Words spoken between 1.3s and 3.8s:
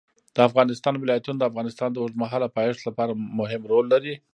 د افغانستان د اوږدمهاله پایښت لپاره مهم